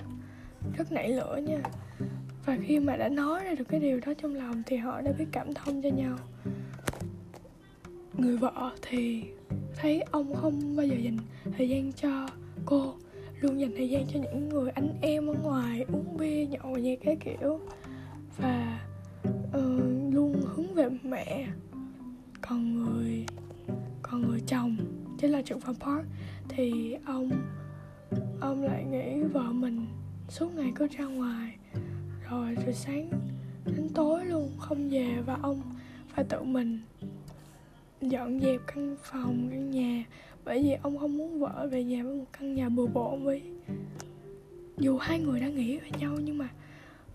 rất 0.77 0.91
nảy 0.91 1.09
lửa 1.09 1.39
nha. 1.47 1.61
Và 2.45 2.57
khi 2.63 2.79
mà 2.79 2.95
đã 2.95 3.09
nói 3.09 3.43
ra 3.43 3.53
được 3.53 3.65
cái 3.67 3.79
điều 3.79 3.99
đó 4.05 4.13
trong 4.21 4.35
lòng 4.35 4.63
thì 4.65 4.77
họ 4.77 5.01
đã 5.01 5.11
biết 5.11 5.25
cảm 5.31 5.53
thông 5.53 5.81
cho 5.81 5.89
nhau 5.89 6.17
người 8.13 8.37
vợ 8.37 8.71
thì 8.81 9.23
thấy 9.75 10.01
ông 10.01 10.35
không 10.35 10.75
bao 10.75 10.85
giờ 10.85 10.95
dành 10.95 11.17
thời 11.57 11.69
gian 11.69 11.91
cho 11.93 12.27
cô 12.65 12.93
luôn 13.39 13.59
dành 13.59 13.71
thời 13.77 13.89
gian 13.89 14.05
cho 14.13 14.19
những 14.19 14.49
người 14.49 14.69
anh 14.69 14.89
em 15.01 15.27
ở 15.27 15.33
ngoài 15.43 15.85
uống 15.93 16.17
bia 16.17 16.45
nhậu 16.45 16.77
nhẹt 16.77 16.99
cái 17.03 17.15
kiểu. 17.15 17.59
Và 18.37 18.79
uh, 19.57 20.13
luôn 20.13 20.41
hướng 20.45 20.73
về 20.73 20.89
mẹ 21.03 21.47
còn 22.41 22.73
người 22.73 23.25
còn 24.01 24.21
người 24.21 24.41
chồng. 24.47 24.77
Chính 25.17 25.31
là 25.31 25.41
trưởng 25.41 25.59
phòng 25.59 25.75
park 25.75 26.05
thì 26.49 26.95
ông 27.05 27.31
ông 28.39 28.63
lại 28.63 28.85
nghĩ 28.85 29.23
vợ 29.23 29.51
mình 29.51 29.85
suốt 30.29 30.55
ngày 30.55 30.71
cứ 30.75 30.87
ra 30.97 31.05
ngoài. 31.05 31.55
Rồi 32.29 32.57
từ 32.65 32.71
sáng 32.71 33.09
đến 33.65 33.89
tối 33.93 34.25
luôn 34.25 34.51
không 34.57 34.89
về 34.89 35.17
và 35.25 35.37
ông 35.41 35.61
phải 36.07 36.23
tự 36.23 36.43
mình 36.43 36.79
dọn 38.01 38.39
dẹp 38.39 38.61
căn 38.67 38.95
phòng 39.03 39.47
căn 39.51 39.71
nhà. 39.71 40.03
Bởi 40.45 40.63
vì 40.63 40.73
ông 40.81 40.97
không 40.97 41.17
muốn 41.17 41.39
vợ 41.39 41.67
về 41.71 41.83
nhà 41.83 42.03
với 42.03 42.15
một 42.15 42.25
căn 42.39 42.55
nhà 42.55 42.69
bừa 42.69 42.85
bộn 42.85 43.23
với 43.23 43.41
dù 44.77 44.97
hai 44.97 45.19
người 45.19 45.39
đã 45.39 45.47
nghĩ 45.47 45.77
về 45.77 45.89
nhau 45.99 46.17
nhưng 46.23 46.37
mà 46.37 46.49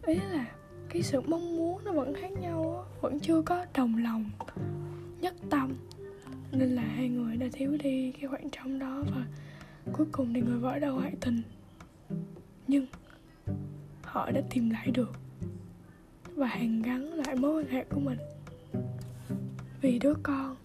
ý 0.06 0.14
là 0.14 0.46
cái 0.88 1.02
sự 1.02 1.20
mong 1.20 1.56
muốn 1.56 1.84
nó 1.84 1.92
vẫn 1.92 2.14
khác 2.14 2.30
nhau 2.40 2.84
vẫn 3.00 3.20
chưa 3.20 3.42
có 3.42 3.66
đồng 3.74 3.96
lòng 4.04 4.30
nhất 5.20 5.34
tâm. 5.50 5.72
Nên 6.52 6.68
là 6.68 6.82
hai 6.82 7.08
người 7.08 7.36
đã 7.36 7.46
thiếu 7.52 7.76
đi 7.82 8.12
cái 8.12 8.28
khoảng 8.28 8.50
trống 8.50 8.78
đó 8.78 9.04
và 9.14 9.26
cuối 9.92 10.06
cùng 10.12 10.34
thì 10.34 10.40
người 10.40 10.58
vợ 10.58 10.78
đã 10.78 10.88
ngoại 10.88 11.12
tình. 11.20 11.42
Nhưng 12.68 12.86
họ 14.02 14.30
đã 14.30 14.40
tìm 14.50 14.70
lại 14.70 14.90
được 14.90 15.12
và 16.34 16.46
hàn 16.46 16.82
gắn 16.82 17.12
lại 17.12 17.36
mối 17.36 17.62
quan 17.62 17.72
hệ 17.72 17.84
của 17.84 18.00
mình. 18.00 18.18
Vì 19.80 19.98
đứa 19.98 20.14
con 20.22 20.56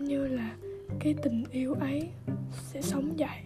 cũng 0.00 0.08
như 0.08 0.26
là 0.26 0.56
cái 1.00 1.14
tình 1.22 1.44
yêu 1.50 1.74
ấy 1.74 2.08
sẽ 2.52 2.82
sống 2.82 3.18
dậy. 3.18 3.40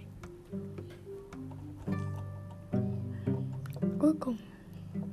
Cuối 3.99 4.15
cùng, 4.21 4.37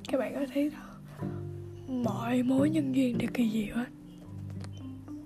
các 0.08 0.18
bạn 0.18 0.34
có 0.36 0.46
thấy 0.54 0.70
đó 0.70 0.98
mọi 1.88 2.44
mối 2.44 2.70
nhân 2.70 2.96
duyên 2.96 3.18
đều 3.18 3.30
kỳ 3.34 3.50
diệu 3.52 3.76
hết. 3.76 3.86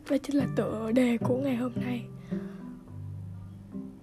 Đó 0.10 0.18
chính 0.24 0.36
là 0.36 0.48
tựa 0.56 0.92
đề 0.92 1.18
của 1.18 1.38
ngày 1.38 1.56
hôm 1.56 1.72
nay. 1.76 2.06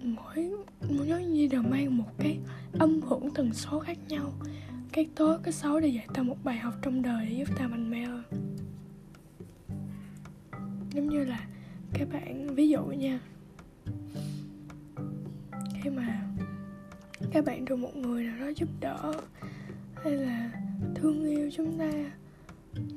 Mỗi 0.03 0.51
mỗi 0.89 1.07
nói 1.07 1.25
duyên 1.25 1.49
đều 1.49 1.61
mang 1.61 1.97
một 1.97 2.11
cái 2.17 2.39
âm 2.79 3.01
hưởng 3.01 3.29
tần 3.33 3.53
số 3.53 3.79
khác 3.79 3.97
nhau. 4.07 4.33
Cái 4.91 5.09
tốt 5.15 5.37
cái 5.43 5.53
xấu 5.53 5.79
để 5.79 5.87
dạy 5.87 6.07
ta 6.13 6.23
một 6.23 6.37
bài 6.43 6.57
học 6.57 6.73
trong 6.81 7.01
đời 7.01 7.25
để 7.25 7.33
giúp 7.37 7.57
ta 7.57 7.67
mạnh 7.67 7.89
mẽ 7.89 8.05
hơn. 8.05 8.23
Giống 10.93 11.09
như 11.09 11.25
là 11.25 11.47
các 11.93 12.07
bạn, 12.13 12.55
ví 12.55 12.69
dụ 12.69 12.83
nha. 12.83 13.19
Khi 15.81 15.89
mà 15.89 16.21
các 17.31 17.45
bạn 17.45 17.65
được 17.65 17.75
một 17.75 17.95
người 17.95 18.23
nào 18.23 18.39
đó 18.39 18.47
giúp 18.55 18.69
đỡ 18.79 19.13
hay 19.95 20.13
là 20.13 20.51
thương 20.95 21.25
yêu 21.25 21.49
chúng 21.55 21.77
ta, 21.77 21.91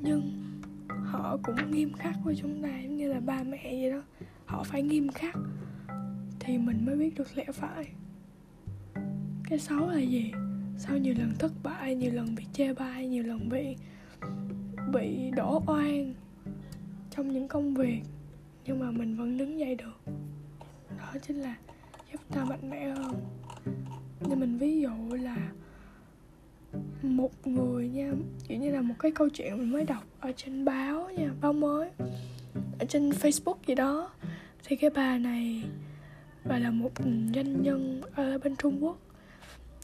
nhưng 0.03 0.33
họ 0.89 1.39
cũng 1.43 1.71
nghiêm 1.71 1.93
khắc 1.93 2.15
với 2.25 2.37
chúng 2.37 2.63
ta, 2.63 2.81
giống 2.83 2.97
như 2.97 3.13
là 3.13 3.21
ba 3.21 3.43
mẹ 3.43 3.63
vậy 3.63 3.91
đó, 3.91 4.03
họ 4.47 4.65
phải 4.65 4.83
nghiêm 4.83 5.09
khắc, 5.09 5.35
thì 6.41 6.59
mình 6.59 6.87
mới 6.87 6.97
biết 6.97 7.15
được 7.15 7.37
lẽ 7.37 7.45
phải. 7.53 7.89
Cái 9.49 9.59
xấu 9.59 9.91
là 9.91 9.99
gì? 9.99 10.33
Sau 10.79 10.99
nhiều 10.99 11.15
lần 11.19 11.33
thất 11.39 11.53
bại, 11.63 11.95
nhiều 11.95 12.13
lần 12.13 12.35
bị 12.35 12.45
chê 12.53 12.75
bai, 12.75 13.09
nhiều 13.09 13.23
lần 13.23 13.49
bị 13.49 13.77
bị 14.93 15.31
đổ 15.37 15.63
oan 15.67 16.15
trong 17.11 17.33
những 17.33 17.49
công 17.49 17.75
việc 17.75 18.01
nhưng 18.67 18.79
mà 18.79 18.91
mình 18.91 19.17
vẫn 19.17 19.39
đứng 19.39 19.59
dậy 19.59 19.75
được. 19.75 20.13
Đó 20.99 21.13
chính 21.27 21.37
là 21.37 21.57
giúp 22.13 22.21
ta 22.35 22.45
mạnh 22.45 22.71
mẽ 22.71 22.89
hơn. 22.89 23.15
Như 24.21 24.37
mình 24.37 24.59
ví 24.59 24.81
dụ 24.81 24.91
là 25.11 25.37
một 27.03 27.47
người 27.47 27.89
nha, 27.89 28.13
kiểu 28.49 28.59
như 28.59 28.71
là 28.71 28.83
một 28.83 28.95
cái 28.99 29.11
câu 29.11 29.29
chuyện 29.29 29.59
mình 29.59 29.73
mới 29.73 29.85
đọc 29.85 30.05
ở 30.21 30.33
trên 30.37 30.65
báo 30.65 31.11
nha, 31.11 31.31
báo 31.41 31.53
mới, 31.53 31.91
ở 32.79 32.87
trên 32.89 33.11
facebook 33.11 33.57
gì 33.67 33.75
đó. 33.75 34.11
Thì 34.65 34.77
cái 34.77 34.91
bà 34.91 35.19
này, 35.19 35.65
bà 36.45 36.59
là 36.59 36.71
một 36.71 36.93
doanh 37.35 37.63
nhân 37.63 38.03
ở 38.15 38.39
bên 38.39 38.57
trung 38.57 38.85
quốc 38.85 38.99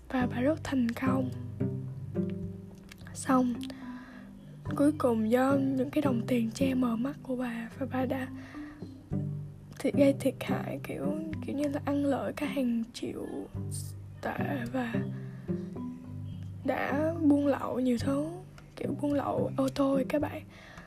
và 0.09 0.29
bà 0.31 0.41
rất 0.41 0.65
thành 0.65 0.89
công. 0.89 1.31
Xong, 3.15 3.55
cuối 4.77 4.93
cùng 4.99 5.31
do 5.31 5.57
những 5.77 5.91
cái 5.91 6.03
đồng 6.03 6.23
tiền 6.27 6.51
che 6.55 6.75
mờ 6.75 6.97
mắt 6.97 7.17
của 7.23 7.37
bà 7.37 7.69
và 7.79 7.87
bà 7.93 8.07
đã 8.07 8.29
thì 9.83 9.91
gây 9.95 10.15
thiệt 10.21 10.35
hại, 10.41 10.81
kiểu 10.83 11.07
kiểu 11.47 11.57
như 11.57 11.69
là 11.69 11.81
ăn 11.85 12.05
lợi 12.05 12.33
cả 12.33 12.47
hàng 12.47 12.83
triệu 12.93 13.27
tệ 14.21 14.65
và 14.73 14.93
đã 16.65 17.15
buôn 17.23 17.47
lậu 17.47 17.81
nhiều 17.81 17.97
thứ, 18.01 18.27
kiểu 18.77 18.97
buôn 19.01 19.13
lậu 19.13 19.51
ô 19.57 19.69
tô 19.75 20.01
các 20.09 20.21
bạn. 20.21 20.43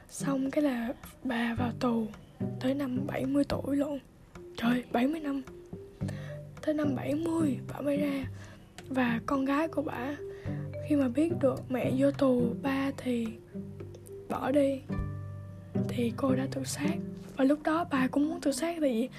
Xong 0.10 0.52
cái 0.52 0.64
là 0.64 0.94
bà 1.24 1.56
vào 1.56 1.72
tù 1.80 2.08
tới 2.60 2.74
năm 2.74 3.08
70 3.08 3.44
tuổi 3.44 3.75
luôn. 3.75 4.00
Trời 4.58 4.84
70 4.92 5.20
năm. 5.20 5.42
Tới 6.66 6.74
năm 6.74 6.96
70 6.96 7.60
bà 7.74 7.82
mới 7.82 7.98
ra. 7.98 8.25
Và 8.90 9.20
con 9.25 9.46
gái 9.46 9.68
của 9.68 9.82
bà, 9.82 10.16
khi 10.90 10.96
mà 10.96 11.08
biết 11.08 11.32
được 11.42 11.64
mẹ 11.70 11.92
vô 11.98 12.12
tù 12.12 12.42
ba 12.62 12.92
thì 12.98 13.28
bỏ 14.30 14.52
đi 14.52 14.82
thì 15.88 16.13
cô 16.17 16.36
đã 16.36 16.48
tự 16.51 16.63
sát. 16.63 16.98
Và 17.38 17.46
lúc 17.46 17.63
đó 17.63 17.86
bà 17.91 18.08
cũng 18.08 18.29
muốn 18.29 18.41
tự 18.41 18.51
sát 18.51 18.77
vì 18.82 19.10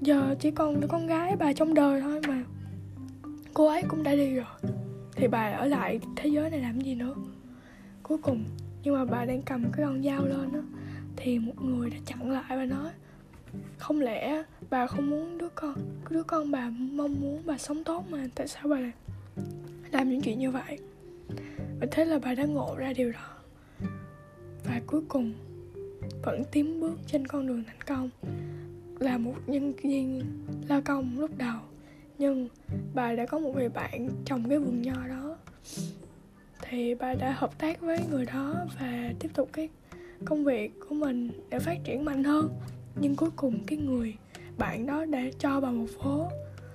giờ 0.00 0.34
chỉ 0.40 0.50
còn 0.50 0.80
đứa 0.80 0.88
con 0.88 1.06
gái 1.06 1.36
bà 1.36 1.52
trong 1.52 1.74
đời 1.74 2.00
thôi 2.00 2.20
mà. 2.28 2.44
Cô 3.54 3.66
ấy 3.66 3.82
cũng 3.88 4.02
đã 4.02 4.14
đi 4.14 4.34
rồi. 4.34 4.72
Thì 5.12 5.28
bà 5.28 5.52
ở 5.52 5.66
lại 5.66 6.00
thế 6.16 6.28
giới 6.28 6.50
này 6.50 6.60
làm 6.60 6.80
gì 6.80 6.94
nữa? 6.94 7.14
Cuối 8.02 8.18
cùng, 8.18 8.44
nhưng 8.82 8.94
mà 8.94 9.04
bà 9.04 9.24
đang 9.24 9.42
cầm 9.42 9.64
cái 9.72 9.86
con 9.86 10.02
dao 10.02 10.24
lên 10.24 10.52
đó 10.52 10.60
thì 11.16 11.38
một 11.38 11.62
người 11.62 11.90
đã 11.90 11.96
chặn 12.06 12.30
lại 12.30 12.56
và 12.56 12.64
nói, 12.64 12.90
không 13.78 14.00
lẽ 14.00 14.42
bà 14.70 14.86
không 14.86 15.10
muốn 15.10 15.38
đứa 15.38 15.48
con 15.48 15.74
đứa 16.10 16.22
con 16.22 16.50
bà 16.50 16.70
mong 16.70 17.20
muốn 17.20 17.42
bà 17.46 17.58
sống 17.58 17.84
tốt 17.84 18.04
mà 18.10 18.28
tại 18.34 18.48
sao 18.48 18.62
bà 18.68 18.92
làm 19.92 20.08
những 20.10 20.20
chuyện 20.20 20.38
như 20.38 20.50
vậy? 20.50 20.78
Và 21.80 21.86
thế 21.90 22.04
là 22.04 22.18
bà 22.18 22.34
đã 22.34 22.44
ngộ 22.44 22.76
ra 22.76 22.92
điều 22.92 23.12
đó. 23.12 23.28
Và 24.64 24.80
cuối 24.86 25.02
cùng 25.08 25.32
vẫn 26.22 26.44
tiến 26.52 26.80
bước 26.80 26.98
trên 27.06 27.26
con 27.26 27.46
đường 27.46 27.64
thành 27.66 27.80
công. 27.86 28.10
Là 28.98 29.18
một 29.18 29.34
nhân 29.46 29.72
viên 29.82 30.22
lao 30.68 30.80
công 30.84 31.18
lúc 31.18 31.30
đầu, 31.38 31.60
nhưng 32.18 32.48
bà 32.94 33.14
đã 33.14 33.26
có 33.26 33.38
một 33.38 33.52
người 33.54 33.68
bạn 33.68 34.08
trồng 34.24 34.48
cái 34.48 34.58
vườn 34.58 34.82
nho 34.82 35.06
đó. 35.08 35.36
Thì 36.62 36.94
bà 36.94 37.14
đã 37.14 37.32
hợp 37.32 37.58
tác 37.58 37.80
với 37.80 37.98
người 38.10 38.26
đó 38.26 38.54
và 38.80 39.12
tiếp 39.20 39.28
tục 39.34 39.48
cái 39.52 39.68
công 40.24 40.44
việc 40.44 40.72
của 40.88 40.94
mình 40.94 41.30
để 41.50 41.58
phát 41.58 41.78
triển 41.84 42.04
mạnh 42.04 42.24
hơn. 42.24 42.48
Nhưng 43.00 43.16
cuối 43.16 43.30
cùng 43.36 43.64
cái 43.66 43.78
người 43.78 44.16
bạn 44.58 44.86
đó 44.86 45.04
đã 45.04 45.22
cho 45.38 45.60
bà 45.60 45.70
một 45.70 45.86
phố 46.02 46.28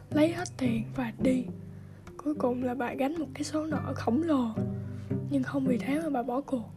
lấy 0.09 0.33
hết 0.33 0.47
tiền 0.57 0.83
và 0.95 1.13
đi. 1.23 1.43
Cuối 2.17 2.33
cùng 2.35 2.63
là 2.63 2.73
bà 2.73 2.93
gánh 2.93 3.19
một 3.19 3.27
cái 3.33 3.43
số 3.43 3.65
nợ 3.65 3.93
khổng 3.95 4.23
lồ. 4.23 4.45
Nhưng 5.29 5.43
không 5.43 5.65
vì 5.65 5.77
thế 5.77 6.01
mà 6.01 6.09
bà 6.09 6.23
bỏ 6.23 6.41
cuộc. 6.41 6.69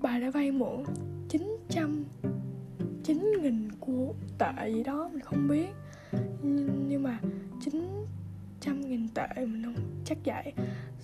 Bà 0.00 0.18
đã 0.18 0.30
vay 0.30 0.50
mượn 0.50 0.84
900 1.70 2.04
9 3.04 3.32
nghìn 3.42 3.68
của 3.80 4.14
tệ 4.38 4.70
gì 4.74 4.82
đó 4.82 5.08
mình 5.12 5.20
không 5.20 5.48
biết. 5.48 5.68
Nhưng, 6.42 6.86
nhưng 6.88 7.02
mà 7.02 7.20
900 7.60 8.80
nghìn 8.80 9.08
tệ 9.08 9.26
mình 9.36 9.62
không 9.64 10.02
chắc 10.04 10.18
vậy. 10.24 10.52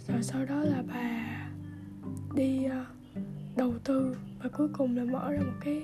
Rồi 0.09 0.23
sau 0.23 0.45
đó 0.45 0.61
là 0.61 0.83
bà 0.89 1.49
đi 2.35 2.67
uh, 2.67 2.73
đầu 3.57 3.75
tư 3.85 4.17
và 4.43 4.49
cuối 4.49 4.69
cùng 4.73 4.97
là 4.97 5.05
mở 5.05 5.33
ra 5.33 5.41
một 5.41 5.57
cái 5.61 5.83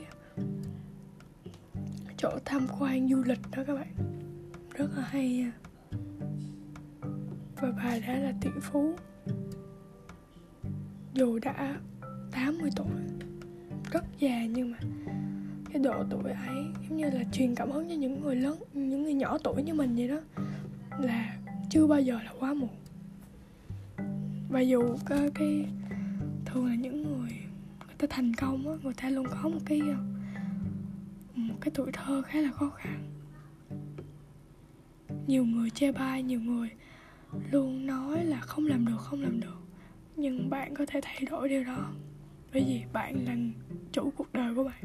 chỗ 2.17 2.31
tham 2.45 2.67
quan 2.79 3.09
du 3.09 3.23
lịch 3.27 3.41
đó 3.57 3.63
các 3.67 3.75
bạn. 3.75 3.95
Rất 4.75 4.91
là 4.97 5.03
hay 5.03 5.37
nha. 5.37 5.53
Và 7.61 7.73
bà 7.77 7.99
đã 8.07 8.19
là 8.19 8.33
tỷ 8.41 8.51
phú. 8.61 8.95
Dù 11.15 11.39
đã 11.39 11.77
80 12.33 12.71
tuổi 12.77 13.23
rất 13.93 14.05
già 14.19 14.47
nhưng 14.47 14.71
mà 14.71 14.79
cái 15.73 15.83
độ 15.83 16.05
tuổi 16.11 16.33
ấy 16.33 16.65
giống 16.89 16.97
như 16.97 17.11
là 17.11 17.25
truyền 17.33 17.55
cảm 17.55 17.71
hứng 17.71 17.89
cho 17.89 17.95
những 17.95 18.21
người 18.21 18.37
lớn 18.37 18.59
những 18.73 19.03
người 19.03 19.15
nhỏ 19.15 19.39
tuổi 19.39 19.63
như 19.63 19.75
mình 19.75 19.97
vậy 19.97 20.09
đó 20.09 20.21
là 20.99 21.37
chưa 21.71 21.87
bao 21.87 22.01
giờ 22.01 22.19
là 22.25 22.33
quá 22.41 22.55
muộn. 22.55 22.71
Và 24.51 24.61
dù 24.61 24.97
cái, 25.07 25.31
cái 25.35 25.67
thường 26.45 26.67
là 26.67 26.75
những 26.75 27.03
người 27.03 27.31
người 27.87 27.97
ta 27.99 28.07
thành 28.11 28.35
công 28.35 28.69
á 28.69 28.75
người 28.83 28.95
ta 28.95 29.11
luôn 29.11 29.27
có 29.31 29.49
một 29.49 29.61
cái 29.65 29.81
một 31.35 31.55
cái 31.61 31.71
tuổi 31.75 31.93
thơ 31.93 32.23
khá 32.23 32.41
là 32.41 32.51
khó 32.51 32.71
khăn. 32.71 33.11
Nhiều 35.27 35.45
người 35.45 35.71
chê 35.71 35.93
bai 35.93 36.23
nhiều 36.23 36.41
người 36.41 36.71
luôn 37.51 37.87
nói 37.87 38.25
là 38.25 38.41
không 38.41 38.67
làm 38.67 38.87
được 38.87 38.99
không 38.99 39.23
làm 39.23 39.41
được 39.41 39.63
nhưng 40.17 40.51
bạn 40.51 40.75
có 40.75 40.87
thể 40.89 41.01
thay 41.03 41.23
đổi 41.31 41.49
điều 41.49 41.65
đó 41.65 41.93
bởi 42.53 42.65
vì 42.65 42.83
bạn 42.93 43.25
là 43.25 43.37
chủ 43.93 44.13
cuộc 44.17 44.33
đời 44.33 44.55
của 44.55 44.65
bạn. 44.65 44.85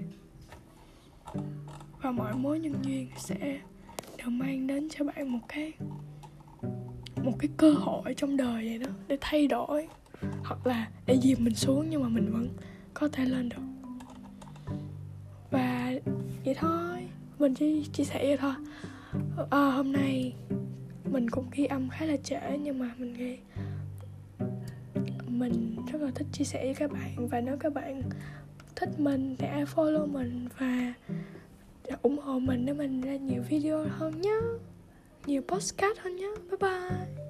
Và 2.01 2.11
mọi 2.11 2.33
mối 2.35 2.59
nhân 2.59 2.73
duyên 2.83 3.07
sẽ 3.17 3.59
đều 4.17 4.29
mang 4.29 4.67
đến 4.67 4.89
cho 4.89 5.05
bạn 5.05 5.29
một 5.29 5.39
cái 5.47 5.73
một 7.23 7.33
cái 7.39 7.49
cơ 7.57 7.71
hội 7.71 8.13
trong 8.17 8.37
đời 8.37 8.65
vậy 8.69 8.79
đó 8.79 8.89
để 9.07 9.17
thay 9.21 9.47
đổi 9.47 9.87
hoặc 10.43 10.67
là 10.67 10.89
để 11.05 11.17
dìm 11.21 11.37
mình 11.43 11.55
xuống 11.55 11.89
nhưng 11.89 12.03
mà 12.03 12.09
mình 12.09 12.31
vẫn 12.31 12.49
có 12.93 13.07
thể 13.07 13.25
lên 13.25 13.49
được. 13.49 13.61
Và 15.51 15.93
vậy 16.45 16.55
thôi 16.55 17.07
mình 17.39 17.53
chỉ 17.53 17.85
chia 17.93 18.03
sẻ 18.03 18.23
vậy 18.23 18.37
thôi. 18.37 18.53
À, 19.51 19.71
hôm 19.71 19.91
nay 19.91 20.33
mình 21.11 21.29
cũng 21.29 21.45
ghi 21.51 21.65
âm 21.65 21.89
khá 21.89 22.05
là 22.05 22.17
trễ 22.17 22.57
nhưng 22.61 22.79
mà 22.79 22.91
mình 22.97 23.13
nghĩ 23.13 23.37
mình 25.39 25.75
rất 25.91 26.01
là 26.01 26.11
thích 26.15 26.27
chia 26.31 26.43
sẻ 26.43 26.65
với 26.65 26.73
các 26.73 26.91
bạn 26.91 27.27
và 27.27 27.41
nếu 27.41 27.57
các 27.59 27.73
bạn 27.73 28.01
thích 28.75 28.89
mình 28.97 29.35
thì 29.39 29.47
hãy 29.47 29.65
follow 29.65 30.07
mình 30.07 30.47
và 30.59 30.93
ủng 32.01 32.19
hộ 32.19 32.39
mình 32.39 32.65
để 32.65 32.73
mình 32.73 33.01
ra 33.01 33.15
nhiều 33.15 33.43
video 33.49 33.85
hơn 33.89 34.21
nhé 34.21 34.35
nhiều 35.25 35.41
postcard 35.47 35.99
hơn 35.99 36.15
nhé 36.15 36.29
bye 36.49 36.57
bye. 36.59 37.26